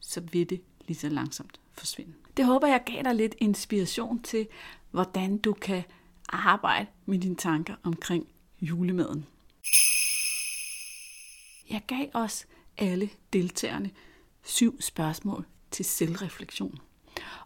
så 0.00 0.20
vil 0.20 0.50
det 0.50 0.60
lige 0.86 0.98
så 0.98 1.08
langsomt 1.08 1.60
forsvinde. 1.72 2.12
Det 2.36 2.44
håber 2.44 2.66
jeg 2.66 2.82
gav 2.86 3.02
dig 3.02 3.14
lidt 3.14 3.34
inspiration 3.38 4.22
til, 4.22 4.46
hvordan 4.90 5.38
du 5.38 5.52
kan 5.52 5.82
arbejde 6.28 6.86
med 7.06 7.18
dine 7.18 7.36
tanker 7.36 7.74
omkring 7.82 8.26
julemaden. 8.60 9.26
Jeg 11.70 11.82
gav 11.86 12.06
også 12.14 12.44
alle 12.78 13.10
deltagerne 13.32 13.90
syv 14.42 14.80
spørgsmål 14.80 15.46
til 15.70 15.84
selvreflektion. 15.84 16.78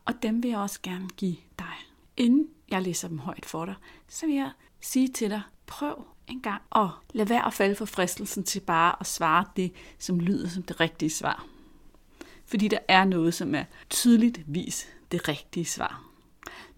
Og 0.05 0.23
dem 0.23 0.43
vil 0.43 0.49
jeg 0.49 0.59
også 0.59 0.79
gerne 0.83 1.09
give 1.17 1.37
dig. 1.59 1.75
Inden 2.17 2.49
jeg 2.69 2.83
læser 2.83 3.09
dem 3.09 3.19
højt 3.19 3.47
for 3.47 3.65
dig, 3.65 3.75
så 4.09 4.27
vil 4.27 4.35
jeg 4.35 4.51
sige 4.81 5.09
til 5.09 5.31
dig, 5.31 5.43
prøv 5.67 6.05
en 6.27 6.41
gang 6.41 6.63
at 6.75 6.89
lade 7.13 7.29
være 7.29 7.47
at 7.47 7.55
falde 7.55 7.75
for 7.75 7.85
fristelsen 7.85 8.45
til 8.45 8.61
bare 8.61 8.97
at 9.01 9.07
svare 9.07 9.45
det, 9.57 9.73
som 9.99 10.21
lyder 10.21 10.49
som 10.49 10.63
det 10.63 10.81
rigtige 10.81 11.11
svar. 11.11 11.47
Fordi 12.49 12.69
der 12.69 12.79
er 12.89 13.05
noget, 13.05 13.35
som 13.35 13.55
er 13.55 13.65
tydeligtvis 13.91 14.89
det 15.13 15.29
rigtige 15.29 15.65
svar. 15.65 16.05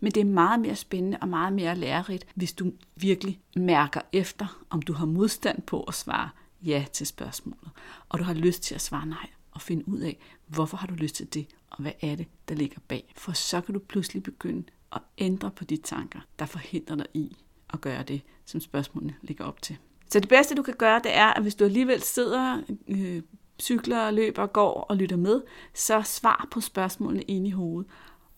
Men 0.01 0.13
det 0.13 0.21
er 0.21 0.25
meget 0.25 0.61
mere 0.61 0.77
spændende 0.77 1.19
og 1.21 1.29
meget 1.29 1.53
mere 1.53 1.77
lærerigt, 1.77 2.27
hvis 2.35 2.53
du 2.53 2.73
virkelig 2.97 3.41
mærker 3.57 4.01
efter, 4.13 4.65
om 4.71 4.83
du 4.83 4.93
har 4.93 5.07
modstand 5.07 5.63
på 5.63 5.83
at 5.83 5.95
svare 5.95 6.31
ja 6.63 6.85
til 6.93 7.07
spørgsmålet, 7.07 7.71
og 8.09 8.19
du 8.19 8.25
har 8.25 8.35
lyst 8.35 8.63
til 8.63 8.75
at 8.75 8.81
svare 8.81 9.07
nej, 9.07 9.27
og 9.51 9.61
finde 9.61 9.89
ud 9.89 9.99
af, 9.99 10.19
hvorfor 10.47 10.77
har 10.77 10.87
du 10.87 10.95
lyst 10.95 11.15
til 11.15 11.35
det, 11.35 11.47
og 11.71 11.83
hvad 11.83 11.93
er 12.01 12.17
det, 12.17 12.27
der 12.49 12.55
ligger 12.55 12.79
bag. 12.89 13.13
For 13.17 13.33
så 13.33 13.61
kan 13.61 13.75
du 13.75 13.81
pludselig 13.81 14.23
begynde 14.23 14.65
at 14.93 15.01
ændre 15.19 15.51
på 15.51 15.65
de 15.65 15.77
tanker, 15.77 16.21
der 16.39 16.47
forhindrer 16.47 16.97
dig 16.97 17.07
i 17.15 17.37
at 17.73 17.81
gøre 17.81 18.03
det, 18.03 18.21
som 18.45 18.61
spørgsmålene 18.61 19.15
ligger 19.23 19.45
op 19.45 19.63
til. 19.63 19.77
Så 20.11 20.21
det 20.21 20.29
bedste, 20.29 20.55
du 20.55 20.63
kan 20.63 20.75
gøre, 20.75 21.01
det 21.05 21.17
er, 21.17 21.27
at 21.27 21.43
hvis 21.43 21.55
du 21.55 21.65
alligevel 21.65 22.03
sidder, 22.03 22.63
øh, 22.89 23.23
cykler, 23.61 24.11
løber, 24.11 24.47
går 24.47 24.81
og 24.81 24.97
lytter 24.97 25.17
med, 25.17 25.43
så 25.75 26.03
svar 26.03 26.49
på 26.51 26.61
spørgsmålene 26.61 27.23
ind 27.23 27.47
i 27.47 27.51
hovedet 27.51 27.91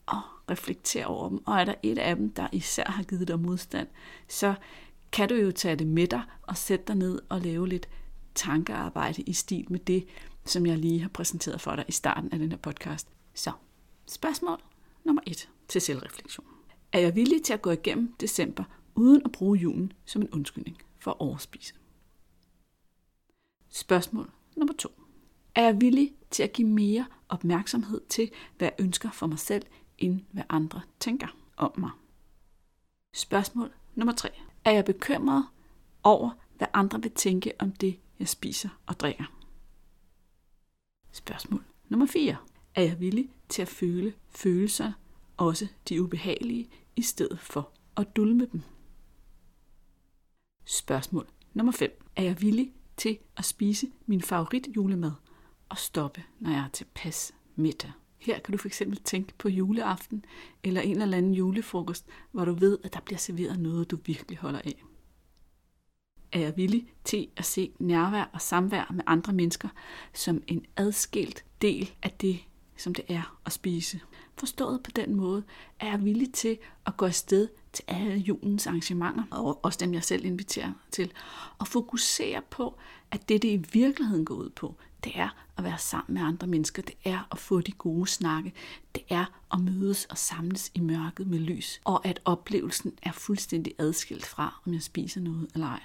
og 0.07 0.21
reflekter 0.51 1.07
over 1.07 1.29
dem. 1.29 1.47
Og 1.47 1.61
er 1.61 1.65
der 1.65 1.75
et 1.83 1.99
af 1.99 2.17
dem, 2.17 2.33
der 2.33 2.49
især 2.53 2.85
har 2.85 3.03
givet 3.03 3.29
dig 3.29 3.41
modstand, 3.41 3.89
så 4.29 4.55
kan 5.13 5.29
du 5.29 5.35
jo 5.35 5.51
tage 5.51 5.77
det 5.77 5.87
med 5.87 6.07
dig 6.07 6.23
og 6.43 6.57
sætte 6.57 6.85
dig 6.87 6.97
ned 6.97 7.21
og 7.29 7.41
lave 7.41 7.69
lidt 7.69 7.89
tankearbejde 8.35 9.23
i 9.23 9.33
stil 9.33 9.67
med 9.71 9.79
det, 9.81 10.07
som 10.45 10.67
jeg 10.67 10.79
lige 10.79 11.01
har 11.01 11.09
præsenteret 11.09 11.61
for 11.61 11.77
dig 11.77 11.85
i 11.89 11.93
starten 11.93 12.33
af 12.33 12.39
den 12.39 12.51
her 12.51 12.59
podcast. 12.59 13.09
Så, 13.35 13.53
spørgsmål 14.09 14.59
nummer 15.05 15.23
et 15.27 15.49
til 15.69 15.81
selvreflektion. 15.81 16.47
Er 16.93 16.99
jeg 16.99 17.15
villig 17.15 17.43
til 17.43 17.53
at 17.53 17.63
gå 17.63 17.71
igennem 17.71 18.15
december 18.21 18.65
uden 18.95 19.23
at 19.25 19.33
bruge 19.33 19.59
julen 19.59 19.93
som 20.05 20.23
en 20.23 20.31
undskyldning 20.31 20.79
for 20.99 21.11
at 21.11 21.21
overspise? 21.21 21.75
Spørgsmål 23.69 24.31
nummer 24.57 24.75
to. 24.75 25.02
Er 25.55 25.65
jeg 25.65 25.81
villig 25.81 26.15
til 26.31 26.43
at 26.43 26.53
give 26.53 26.69
mere 26.69 27.07
opmærksomhed 27.29 28.01
til, 28.09 28.31
hvad 28.59 28.69
jeg 28.69 28.85
ønsker 28.85 29.11
for 29.11 29.27
mig 29.27 29.39
selv, 29.39 29.67
end 29.99 30.21
hvad 30.31 30.45
andre 30.49 30.81
tænker 31.01 31.37
om 31.57 31.73
mig? 31.77 31.91
Spørgsmål 33.15 33.71
nummer 33.95 34.15
3. 34.15 34.29
Er 34.65 34.71
jeg 34.73 34.85
bekymret 34.85 35.47
over, 36.03 36.31
hvad 36.57 36.67
andre 36.73 37.03
vil 37.03 37.11
tænke 37.11 37.53
om 37.59 37.73
det, 37.73 37.99
jeg 38.19 38.29
spiser 38.29 38.69
og 38.87 39.01
drikker? 39.01 39.25
Spørgsmål 41.13 41.65
nummer 41.89 42.07
4. 42.07 42.37
Er 42.75 42.83
jeg 42.83 43.01
villig 43.01 43.31
til 43.49 43.63
at 43.63 43.69
føle 43.69 44.15
følelser, 44.29 44.93
også 45.37 45.69
de 45.89 46.03
ubehagelige, 46.03 46.71
i 46.97 47.03
stedet 47.03 47.41
for 47.41 47.71
at 47.97 48.17
dulme 48.17 48.47
dem? 48.53 48.63
Spørgsmål 50.65 51.27
nummer 51.55 51.73
5. 51.73 52.03
Er 52.17 52.23
jeg 52.23 52.41
villig 52.41 52.73
til 52.97 53.19
at 53.37 53.45
spise 53.45 53.87
min 54.07 54.23
favorit 54.23 54.69
julemad 54.77 55.13
og 55.73 55.79
stoppe, 55.79 56.25
når 56.41 56.51
jeg 56.51 56.61
er 56.61 56.69
tilpas 56.73 57.33
middag? 57.57 57.93
Her 58.19 58.39
kan 58.39 58.53
du 58.53 58.59
fx 58.59 58.83
tænke 59.05 59.33
på 59.39 59.49
juleaften 59.49 60.25
eller 60.63 60.81
en 60.81 61.03
eller 61.03 61.17
anden 61.17 61.35
julefrokost, 61.35 62.07
hvor 62.33 62.45
du 62.45 62.53
ved, 62.53 62.79
at 62.85 62.95
der 62.95 63.01
bliver 63.01 63.19
serveret 63.19 63.59
noget, 63.59 63.91
du 63.91 63.99
virkelig 64.05 64.39
holder 64.39 64.61
af 64.65 64.83
er 66.33 66.41
jeg 66.41 66.57
villig 66.57 66.93
til 67.05 67.29
at 67.37 67.45
se 67.45 67.73
nærvær 67.79 68.31
og 68.33 68.41
samvær 68.41 68.91
med 68.95 69.05
andre 69.07 69.33
mennesker 69.33 69.69
som 70.15 70.43
en 70.47 70.65
adskilt 70.77 71.45
del 71.63 71.95
af 72.03 72.11
det, 72.11 72.41
som 72.77 72.95
det 72.95 73.05
er 73.09 73.39
at 73.47 73.53
spise. 73.53 74.01
Forstået 74.39 74.83
på 74.83 74.91
den 74.91 75.15
måde, 75.15 75.43
er 75.81 75.87
jeg 75.87 76.05
villig 76.05 76.33
til 76.33 76.59
at 76.87 76.97
gå 76.97 77.07
afsted 77.07 77.49
til 77.73 77.85
alle 77.89 78.17
julens 78.17 78.67
arrangementer, 78.67 79.25
og 79.31 79.65
også 79.65 79.79
dem 79.83 79.95
jeg 79.95 80.05
selv 80.05 80.25
inviterer 80.25 80.73
til, 80.91 81.13
og 81.59 81.69
fokusere 81.69 82.43
på, 82.51 82.79
at 83.11 83.29
det, 83.29 83.43
det 83.43 83.49
i 83.49 83.65
virkeligheden 83.73 84.25
går 84.25 84.35
ud 84.35 84.51
på, 84.51 84.77
det 85.05 85.13
er 85.19 85.29
at 85.57 85.65
være 85.65 85.79
sammen 85.79 86.15
med 86.15 86.23
andre 86.23 86.47
mennesker, 86.47 86.83
det 86.83 86.95
er 87.05 87.29
at 87.33 87.39
få 87.39 87.61
de 87.61 87.73
gode 87.73 88.07
snakke, 88.07 88.53
det 88.95 89.03
er 89.09 89.25
at 89.53 89.61
mødes 89.61 90.05
og 90.05 90.19
samles 90.19 90.71
i 90.75 90.81
mørket 90.81 91.27
med 91.27 91.39
lys, 91.39 91.81
og 91.85 92.07
at 92.07 92.21
oplevelsen 92.25 92.93
er 93.03 93.13
fuldstændig 93.13 93.75
adskilt 93.79 94.27
fra, 94.27 94.61
om 94.67 94.75
jeg 94.75 94.83
spiser 94.83 95.21
noget 95.21 95.51
eller 95.55 95.67
ej. 95.67 95.81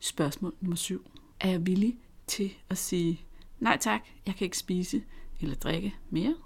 Spørgsmål 0.00 0.54
nummer 0.60 0.76
syv. 0.76 1.10
Er 1.40 1.50
jeg 1.50 1.66
villig 1.66 1.98
til 2.26 2.54
at 2.68 2.78
sige, 2.78 3.26
nej 3.58 3.78
tak, 3.78 4.06
jeg 4.26 4.34
kan 4.34 4.44
ikke 4.44 4.58
spise 4.58 5.04
eller 5.40 5.54
drikke 5.54 5.94
mere? 6.10 6.36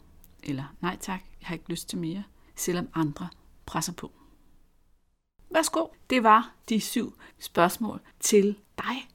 Eller 0.42 0.64
nej 0.80 0.96
tak, 1.00 1.20
jeg 1.40 1.48
har 1.48 1.54
ikke 1.54 1.70
lyst 1.70 1.88
til 1.88 1.98
mere, 1.98 2.22
selvom 2.56 2.88
andre 2.94 3.28
presser 3.66 3.92
på. 3.92 4.12
Værsgo. 5.50 5.86
Det 6.10 6.22
var 6.22 6.54
de 6.68 6.80
syv 6.80 7.18
spørgsmål 7.38 8.00
til 8.20 8.56
dig, 8.78 9.08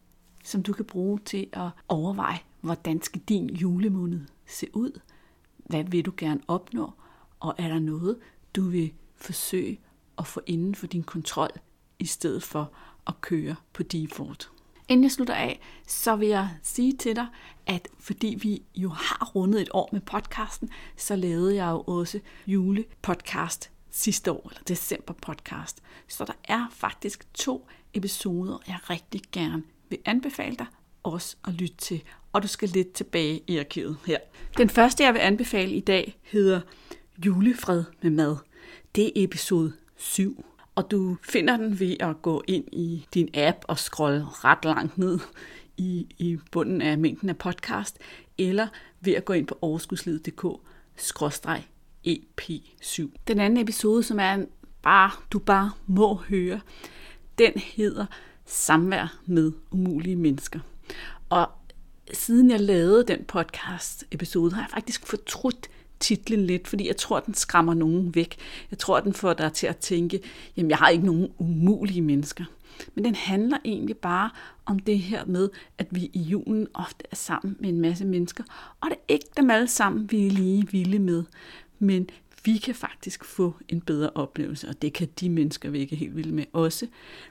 som 0.44 0.64
du 0.64 0.74
kan 0.74 0.86
bruge 0.86 1.20
til 1.26 1.48
at 1.54 1.70
overveje, 1.88 2.40
hvordan 2.62 3.02
skal 3.02 3.22
din 3.22 3.50
julemåned 3.50 4.22
se 4.48 4.68
ud? 4.74 5.00
Hvad 5.58 5.84
vil 5.84 6.06
du 6.06 6.14
gerne 6.18 6.42
opnå? 6.48 6.92
Og 7.40 7.56
er 7.58 7.68
der 7.68 7.80
noget, 7.80 8.18
du 8.56 8.62
vil 8.62 8.94
forsøge 9.16 9.80
at 10.18 10.28
få 10.28 10.42
inden 10.48 10.76
for 10.76 10.88
din 10.88 11.04
kontrol, 11.04 11.50
i 12.00 12.06
stedet 12.06 12.44
for 12.44 12.72
at 13.08 13.22
køre 13.22 13.56
på 13.74 13.84
default? 13.84 14.52
Inden 14.90 15.04
jeg 15.04 15.12
slutter 15.12 15.34
af, 15.34 15.62
så 15.88 16.16
vil 16.16 16.28
jeg 16.28 16.50
sige 16.64 16.98
til 16.98 17.16
dig, 17.16 17.28
at 17.66 17.88
fordi 18.00 18.38
vi 18.42 18.64
jo 18.76 18.90
har 18.90 19.32
rundet 19.36 19.62
et 19.62 19.70
år 19.74 19.90
med 19.92 20.02
podcasten, 20.02 20.70
så 20.98 21.16
lavede 21.16 21.56
jeg 21.56 21.72
jo 21.72 21.82
også 21.82 22.20
julepodcast 22.48 23.72
sidste 23.90 24.32
år, 24.32 24.50
eller 24.50 24.64
december 24.68 25.14
podcast. 25.14 25.82
Så 26.08 26.26
der 26.26 26.34
er 26.44 26.68
faktisk 26.72 27.34
to 27.34 27.68
episoder, 27.94 28.58
jeg 28.68 28.78
rigtig 28.90 29.22
gerne 29.32 29.64
vil 29.92 30.00
anbefale 30.06 30.56
dig 30.56 30.66
også 31.04 31.36
at 31.48 31.54
lytte 31.54 31.76
til. 31.78 32.04
Og 32.34 32.44
du 32.44 32.48
skal 32.48 32.70
lidt 32.70 32.94
tilbage 32.94 33.44
i 33.48 33.58
arkivet 33.58 33.98
her. 34.06 34.18
Den 34.58 34.70
første, 34.70 35.04
jeg 35.04 35.14
vil 35.14 35.20
anbefale 35.20 35.72
i 35.72 35.80
dag, 35.80 36.20
hedder 36.24 36.62
Julefred 37.26 37.84
med 38.02 38.12
mad. 38.12 38.38
Det 38.96 39.06
er 39.06 39.12
episode 39.16 39.74
7. 39.96 40.46
Og 40.76 40.92
du 40.92 41.18
finder 41.24 41.58
den 41.58 41.80
ved 41.80 41.96
at 42.00 42.22
gå 42.22 42.44
ind 42.48 42.66
i 42.72 43.06
din 43.14 43.30
app 43.34 43.58
og 43.68 43.80
scrolle 43.80 44.26
ret 44.26 44.66
langt 44.66 44.98
ned 44.98 45.20
i, 45.78 46.08
i 46.18 46.38
bunden 46.52 46.82
af 46.82 46.98
mængden 46.98 47.30
af 47.30 47.38
podcast, 47.38 47.98
eller 48.38 48.68
ved 49.02 49.14
at 49.14 49.26
gå 49.26 49.34
ind 49.34 49.48
på 49.48 49.58
overskudslivet.dk 49.62 50.46
EP7. 52.08 53.10
Den 53.28 53.40
anden 53.40 53.58
episode, 53.58 54.04
som 54.04 54.20
er 54.20 54.34
en 54.34 54.48
bare, 54.82 55.12
du 55.32 55.40
bare 55.40 55.72
må 55.86 56.16
høre, 56.16 56.62
den 57.38 57.52
hedder 57.56 58.06
Samvær 58.46 59.20
med 59.26 59.52
umulige 59.72 60.16
mennesker. 60.16 60.60
Og 61.30 61.50
siden 62.14 62.52
jeg 62.52 62.60
lavede 62.60 63.04
den 63.08 63.24
podcast 63.24 64.06
episode, 64.12 64.52
har 64.52 64.62
jeg 64.62 64.70
faktisk 64.70 65.08
fortrudt 65.08 65.70
titlen 66.00 66.46
lidt, 66.46 66.68
fordi 66.68 66.88
jeg 66.88 66.98
tror, 66.98 67.20
den 67.20 67.34
skræmmer 67.34 67.74
nogen 67.74 68.16
væk. 68.16 68.38
Jeg 68.72 68.80
tror, 68.80 69.00
den 69.00 69.14
får 69.14 69.34
dig 69.34 69.54
til 69.54 69.68
at 69.68 69.78
tænke, 69.78 70.20
jamen 70.58 70.70
jeg 70.70 70.78
har 70.78 70.90
ikke 70.90 71.06
nogen 71.06 71.32
umulige 71.38 72.02
mennesker. 72.02 72.46
Men 72.96 73.06
den 73.06 73.16
handler 73.16 73.58
egentlig 73.66 73.98
bare 73.98 74.30
om 74.66 74.80
det 74.80 75.00
her 75.00 75.26
med, 75.26 75.50
at 75.78 75.88
vi 75.92 76.10
i 76.14 76.22
julen 76.22 76.68
ofte 76.74 77.06
er 77.12 77.16
sammen 77.16 77.58
med 77.60 77.70
en 77.70 77.82
masse 77.82 78.06
mennesker, 78.06 78.44
og 78.82 78.90
det 78.90 78.98
er 78.98 79.14
ikke 79.14 79.30
dem 79.38 79.50
alle 79.50 79.68
sammen, 79.68 80.12
vi 80.12 80.28
er 80.28 80.32
lige 80.32 80.72
vilde 80.72 81.00
med. 81.00 81.24
Men 81.80 82.10
vi 82.46 82.58
kan 82.58 82.76
faktisk 82.76 83.26
få 83.26 83.56
en 83.70 83.82
bedre 83.82 84.10
oplevelse, 84.10 84.68
og 84.68 84.82
det 84.82 84.94
kan 84.94 85.08
de 85.20 85.30
mennesker, 85.30 85.70
vi 85.70 85.80
ikke 85.80 85.96
er 85.96 86.00
helt 86.00 86.16
vilde 86.16 86.34
med 86.34 86.46
også, 86.54 86.88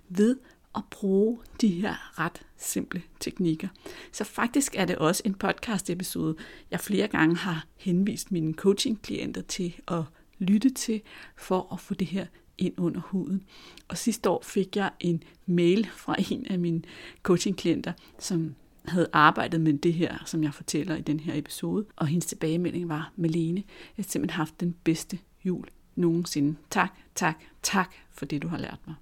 ved 0.08 0.36
at 0.76 0.82
bruge 0.90 1.38
de 1.60 1.68
her 1.68 2.20
ret 2.20 2.42
simple 2.56 3.02
teknikker. 3.20 3.68
Så 4.12 4.24
faktisk 4.24 4.74
er 4.74 4.84
det 4.84 4.96
også 4.96 5.22
en 5.24 5.34
podcast 5.34 5.90
episode, 5.90 6.36
jeg 6.70 6.80
flere 6.80 7.08
gange 7.08 7.36
har 7.36 7.66
henvist 7.76 8.32
mine 8.32 8.54
coaching-klienter 8.54 9.42
til 9.42 9.76
at 9.88 10.02
lytte 10.38 10.70
til, 10.70 11.02
for 11.36 11.72
at 11.72 11.80
få 11.80 11.94
det 11.94 12.06
her 12.06 12.26
ind 12.58 12.74
under 12.78 13.00
huden. 13.00 13.42
Og 13.88 13.98
sidste 13.98 14.30
år 14.30 14.42
fik 14.44 14.76
jeg 14.76 14.90
en 15.00 15.22
mail 15.46 15.88
fra 15.96 16.16
en 16.30 16.46
af 16.46 16.58
mine 16.58 16.82
coaching-klienter, 17.22 17.92
som 18.18 18.54
havde 18.84 19.08
arbejdet 19.12 19.60
med 19.60 19.78
det 19.78 19.94
her, 19.94 20.18
som 20.26 20.42
jeg 20.42 20.54
fortæller 20.54 20.96
i 20.96 21.00
den 21.00 21.20
her 21.20 21.38
episode. 21.38 21.86
Og 21.96 22.06
hendes 22.06 22.26
tilbagemelding 22.26 22.88
var, 22.88 23.12
Malene, 23.16 23.62
jeg 23.96 24.04
har 24.04 24.10
simpelthen 24.10 24.36
haft 24.36 24.60
den 24.60 24.74
bedste 24.84 25.18
jul 25.44 25.68
nogensinde. 25.96 26.56
Tak, 26.70 26.98
tak, 27.14 27.42
tak 27.62 27.94
for 28.10 28.26
det, 28.26 28.42
du 28.42 28.48
har 28.48 28.58
lært 28.58 28.78
mig. 28.86 28.94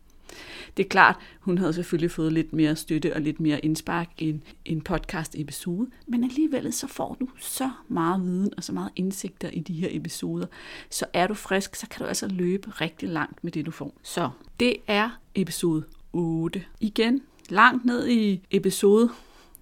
Det 0.77 0.85
er 0.85 0.89
klart, 0.89 1.17
hun 1.41 1.59
havde 1.59 1.73
selvfølgelig 1.73 2.11
fået 2.11 2.33
lidt 2.33 2.53
mere 2.53 2.77
støtte 2.77 3.15
og 3.15 3.21
lidt 3.21 3.41
mere 3.41 3.65
indspark 3.65 4.11
end 4.19 4.41
en 4.65 4.81
podcast 4.81 5.35
episode, 5.39 5.91
men 6.07 6.25
alligevel 6.25 6.73
så 6.73 6.87
får 6.87 7.17
du 7.21 7.29
så 7.39 7.71
meget 7.89 8.23
viden 8.23 8.53
og 8.57 8.65
så 8.65 8.73
meget 8.73 8.91
indsigter 8.97 9.51
i 9.51 9.61
de 9.61 9.73
her 9.73 9.89
episoder. 9.91 10.47
Så 10.91 11.07
er 11.13 11.27
du 11.27 11.35
frisk, 11.35 11.77
så 11.77 11.89
kan 11.89 12.03
du 12.03 12.05
altså 12.05 12.29
løbe 12.29 12.71
rigtig 12.71 13.09
langt 13.09 13.45
med 13.45 13.53
det, 13.53 13.67
du 13.67 13.71
får. 13.71 13.95
Så 14.03 14.31
det 14.61 14.77
er 14.87 15.11
episode 15.35 15.85
8. 16.13 16.65
Igen, 16.81 17.23
langt 17.49 17.85
ned 17.85 18.09
i 18.09 18.41
episode 18.51 19.11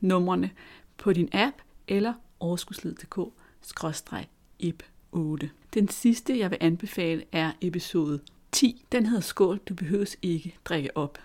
numrene 0.00 0.50
på 0.98 1.12
din 1.12 1.28
app 1.32 1.56
eller 1.88 2.12
overskudslid.dk-ep 2.40 4.82
8. 5.12 5.50
Den 5.74 5.88
sidste, 5.88 6.38
jeg 6.38 6.50
vil 6.50 6.58
anbefale, 6.60 7.24
er 7.32 7.52
episode 7.60 8.20
10. 8.56 8.84
Den 8.92 9.06
hedder 9.06 9.22
Skål, 9.22 9.58
du 9.68 9.74
behøves 9.74 10.16
ikke 10.22 10.56
drikke 10.64 10.96
op. 10.96 11.18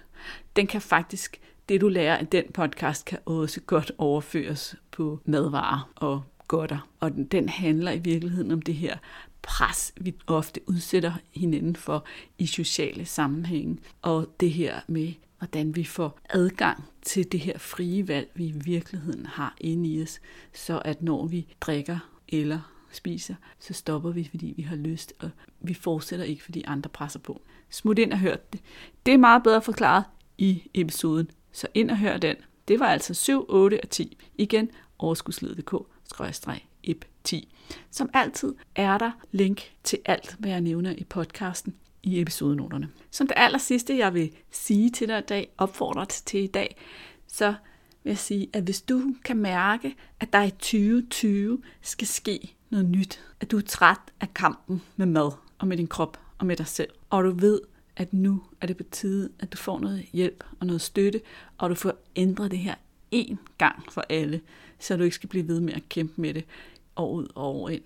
Den 0.55 0.67
kan 0.67 0.81
faktisk, 0.81 1.39
det 1.69 1.81
du 1.81 1.88
lærer 1.88 2.17
af 2.17 2.27
den 2.27 2.43
podcast, 2.53 3.05
kan 3.05 3.19
også 3.25 3.61
godt 3.61 3.91
overføres 3.97 4.75
på 4.91 5.19
madvarer 5.25 5.91
og 5.95 6.23
godter. 6.47 6.88
Og 7.00 7.11
den 7.11 7.25
den 7.25 7.50
handler 7.50 7.91
i 7.91 8.00
virkeligheden 8.00 8.51
om 8.51 8.61
det 8.61 8.75
her 8.75 8.97
pres, 9.41 9.93
vi 10.01 10.15
ofte 10.27 10.61
udsætter 10.67 11.13
hinanden 11.31 11.75
for 11.75 12.05
i 12.38 12.45
sociale 12.45 13.05
sammenhænge. 13.05 13.77
Og 14.01 14.35
det 14.39 14.51
her 14.51 14.79
med, 14.88 15.13
hvordan 15.38 15.75
vi 15.75 15.83
får 15.83 16.19
adgang 16.29 16.83
til 17.01 17.31
det 17.31 17.39
her 17.39 17.57
frie 17.57 18.07
valg, 18.07 18.31
vi 18.35 18.45
i 18.45 18.61
virkeligheden 18.65 19.25
har 19.25 19.55
inde 19.59 19.89
i 19.89 20.03
os, 20.03 20.21
så 20.53 20.81
at 20.85 21.01
når 21.01 21.25
vi 21.25 21.47
drikker 21.61 22.00
eller 22.29 22.80
spiser, 22.91 23.36
så 23.60 23.74
stopper 23.74 24.12
vi, 24.12 24.27
fordi 24.31 24.53
vi 24.57 24.62
har 24.62 24.75
lyst, 24.75 25.13
og 25.19 25.29
vi 25.60 25.74
fortsætter 25.74 26.25
ikke, 26.25 26.43
fordi 26.43 26.63
andre 26.67 26.89
presser 26.89 27.19
på. 27.19 27.41
Smut 27.69 28.00
ind 28.00 28.13
og 28.13 28.19
hør 28.19 28.36
det. 28.53 28.62
Det 29.05 29.13
er 29.13 29.17
meget 29.17 29.43
bedre 29.43 29.62
forklaret 29.62 30.03
i 30.38 30.63
episoden, 30.74 31.31
så 31.51 31.67
ind 31.74 31.91
og 31.91 31.98
hør 31.98 32.17
den. 32.17 32.36
Det 32.67 32.79
var 32.79 32.88
altså 32.88 33.13
7, 33.13 33.45
8 33.50 33.79
og 33.83 33.89
10. 33.89 34.17
Igen, 34.38 34.69
overskudsled.dk-ep 35.00 37.05
10. 37.24 37.53
Som 37.91 38.10
altid 38.13 38.55
er 38.75 38.98
der 38.98 39.12
link 39.31 39.71
til 39.83 40.00
alt, 40.05 40.36
hvad 40.39 40.51
jeg 40.51 40.62
nævner 40.62 40.95
i 40.98 41.03
podcasten 41.03 41.75
i 42.03 42.21
episodenoterne. 42.21 42.89
Som 43.12 43.27
det 43.27 43.33
aller 43.38 43.60
sidste, 43.60 43.98
jeg 43.98 44.13
vil 44.13 44.31
sige 44.51 44.89
til 44.89 45.07
dig 45.07 45.19
i 45.19 45.21
dag, 45.21 45.53
opfordre 45.57 46.05
til 46.05 46.43
i 46.43 46.48
dag, 46.48 46.75
så 47.27 47.53
vil 48.03 48.12
jeg 48.12 48.17
sige, 48.17 48.50
at 48.53 48.63
hvis 48.63 48.81
du 48.81 49.15
kan 49.24 49.38
mærke, 49.38 49.95
at 50.19 50.33
der 50.33 50.43
i 50.43 50.50
2020 50.50 51.62
skal 51.81 52.07
ske 52.07 52.55
noget 52.71 52.85
nyt, 52.85 53.19
at 53.39 53.51
du 53.51 53.57
er 53.57 53.61
træt 53.61 53.99
af 54.21 54.33
kampen 54.33 54.81
med 54.95 55.05
mad 55.05 55.31
og 55.59 55.67
med 55.67 55.77
din 55.77 55.87
krop 55.87 56.19
og 56.37 56.45
med 56.45 56.55
dig 56.55 56.67
selv, 56.67 56.89
og 57.09 57.23
du 57.23 57.31
ved, 57.31 57.61
at 57.95 58.13
nu 58.13 58.43
er 58.61 58.67
det 58.67 58.77
på 58.77 58.83
tide, 58.91 59.29
at 59.39 59.53
du 59.53 59.57
får 59.57 59.79
noget 59.79 60.05
hjælp 60.13 60.43
og 60.59 60.65
noget 60.65 60.81
støtte, 60.81 61.21
og 61.57 61.69
du 61.69 61.75
får 61.75 61.93
ændret 62.15 62.51
det 62.51 62.59
her 62.59 62.75
en 63.11 63.39
gang 63.57 63.91
for 63.91 64.03
alle, 64.09 64.41
så 64.79 64.97
du 64.97 65.03
ikke 65.03 65.15
skal 65.15 65.29
blive 65.29 65.47
ved 65.47 65.59
med 65.59 65.73
at 65.73 65.89
kæmpe 65.89 66.21
med 66.21 66.33
det 66.33 66.45
år 66.95 67.11
ud 67.13 67.27
og 67.35 67.55
år 67.55 67.69
ind. 67.69 67.83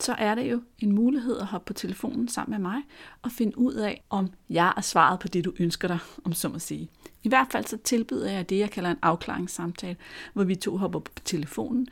Så 0.00 0.12
er 0.12 0.34
det 0.34 0.50
jo 0.50 0.62
en 0.78 0.92
mulighed 0.92 1.38
at 1.38 1.46
hoppe 1.46 1.66
på 1.66 1.72
telefonen 1.72 2.28
sammen 2.28 2.62
med 2.62 2.70
mig 2.70 2.82
og 3.22 3.32
finde 3.32 3.58
ud 3.58 3.74
af, 3.74 4.02
om 4.10 4.30
jeg 4.50 4.72
er 4.76 4.80
svaret 4.80 5.20
på 5.20 5.28
det, 5.28 5.44
du 5.44 5.52
ønsker 5.58 5.88
dig, 5.88 5.98
om 6.24 6.32
så 6.32 6.48
at 6.48 6.62
sige. 6.62 6.88
I 7.22 7.28
hvert 7.28 7.46
fald 7.50 7.64
så 7.64 7.78
tilbyder 7.84 8.30
jeg 8.30 8.50
det, 8.50 8.58
jeg 8.58 8.70
kalder 8.70 8.90
en 8.90 8.98
afklaringssamtale, 9.02 9.96
hvor 10.32 10.44
vi 10.44 10.54
to 10.54 10.76
hopper 10.76 10.98
på 10.98 11.10
telefonen, 11.24 11.88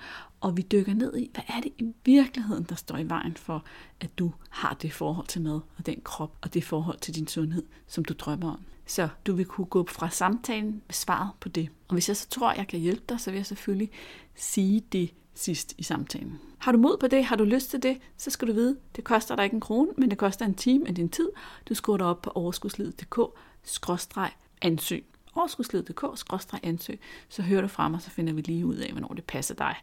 og 0.47 0.57
vi 0.57 0.63
dykker 0.63 0.95
ned 0.95 1.17
i, 1.17 1.31
hvad 1.35 1.45
er 1.49 1.61
det 1.61 1.73
i 1.79 1.93
virkeligheden, 2.05 2.65
der 2.65 2.75
står 2.75 2.97
i 2.97 3.09
vejen 3.09 3.37
for, 3.37 3.65
at 4.01 4.19
du 4.19 4.33
har 4.51 4.77
det 4.83 4.93
forhold 4.93 5.27
til 5.27 5.43
mad 5.43 5.61
og 5.79 5.87
den 5.87 6.01
krop 6.05 6.39
og 6.43 6.55
det 6.55 6.65
forhold 6.65 6.99
til 6.99 7.15
din 7.15 7.27
sundhed, 7.27 7.63
som 7.87 8.05
du 8.05 8.15
drømmer 8.19 8.53
om. 8.53 8.61
Så 8.87 9.09
du 9.27 9.35
vil 9.35 9.47
kunne 9.47 9.67
gå 9.67 9.87
fra 9.89 10.11
samtalen 10.11 10.83
med 10.87 10.93
svaret 10.93 11.31
på 11.41 11.49
det. 11.49 11.69
Og 11.89 11.95
hvis 11.95 12.09
jeg 12.09 12.17
så 12.17 12.29
tror, 12.29 12.53
jeg 12.53 12.69
kan 12.69 12.81
hjælpe 12.81 13.03
dig, 13.09 13.21
så 13.21 13.31
vil 13.31 13.39
jeg 13.39 13.47
selvfølgelig 13.47 13.91
sige 14.35 14.83
det 14.93 15.15
sidst 15.35 15.75
i 15.79 15.83
samtalen. 15.83 16.39
Har 16.59 16.73
du 16.73 16.79
mod 16.79 16.97
på 17.01 17.07
det, 17.07 17.25
har 17.25 17.37
du 17.37 17.45
lyst 17.45 17.71
til 17.71 17.83
det, 17.83 17.99
så 18.17 18.31
skal 18.31 18.49
du 18.49 18.53
vide, 18.53 18.77
det 18.97 19.05
koster 19.05 19.37
dig 19.37 19.45
ikke 19.45 19.55
en 19.55 19.61
krone, 19.61 19.91
men 19.97 20.11
det 20.11 20.19
koster 20.19 20.47
en 20.47 20.55
time 20.55 20.89
af 20.89 20.95
din 20.95 21.09
tid. 21.09 21.29
Du 21.69 21.75
skriver 21.75 21.97
dig 21.97 22.07
op 22.07 22.23
på 22.23 22.33
overskudslivet.dk-ansøg. 22.35 25.05
Overskudslivet.dk-ansøg, 25.35 27.01
så 27.29 27.43
hører 27.43 27.63
du 27.63 27.69
fra 27.69 27.89
mig, 27.89 28.03
så 28.03 28.11
finder 28.11 28.33
vi 28.33 28.41
lige 28.41 28.67
ud 28.67 28.77
af, 28.77 28.93
hvornår 28.93 29.09
det 29.09 29.25
passer 29.25 29.55
dig 29.55 29.77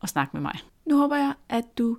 og 0.00 0.08
snakke 0.08 0.30
med 0.32 0.40
mig. 0.40 0.58
Nu 0.86 0.98
håber 0.98 1.16
jeg, 1.16 1.34
at 1.48 1.64
du 1.78 1.98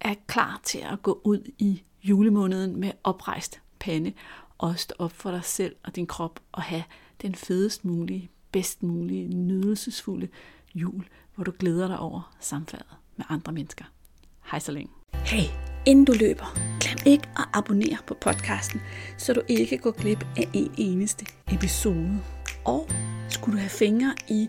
er 0.00 0.14
klar 0.26 0.60
til 0.64 0.78
at 0.78 1.02
gå 1.02 1.20
ud 1.24 1.50
i 1.58 1.82
julemåneden 2.02 2.80
med 2.80 2.92
oprejst 3.04 3.60
pande 3.78 4.12
og 4.58 4.78
stå 4.78 4.94
op 4.98 5.12
for 5.12 5.30
dig 5.30 5.44
selv 5.44 5.76
og 5.84 5.96
din 5.96 6.06
krop 6.06 6.40
og 6.52 6.62
have 6.62 6.84
den 7.22 7.34
fedest 7.34 7.84
mulige, 7.84 8.30
bedst 8.52 8.82
mulige, 8.82 9.28
nydelsesfulde 9.28 10.28
jul, 10.74 11.08
hvor 11.34 11.44
du 11.44 11.52
glæder 11.58 11.86
dig 11.86 11.98
over 11.98 12.36
samværet 12.40 12.96
med 13.16 13.26
andre 13.28 13.52
mennesker. 13.52 13.84
Hej 14.50 14.58
så 14.58 14.72
længe. 14.72 14.90
Hey, 15.14 15.44
inden 15.86 16.04
du 16.04 16.12
løber, 16.20 16.54
glem 16.80 16.98
ikke 17.12 17.28
at 17.36 17.44
abonnere 17.52 17.98
på 18.06 18.14
podcasten, 18.14 18.80
så 19.18 19.32
du 19.32 19.42
ikke 19.48 19.78
går 19.78 19.90
glip 19.90 20.26
af 20.36 20.48
en 20.54 20.74
eneste 20.78 21.26
episode. 21.52 22.20
Og 22.64 22.88
skulle 23.28 23.56
du 23.56 23.60
have 23.60 23.70
fingre 23.70 24.14
i 24.28 24.48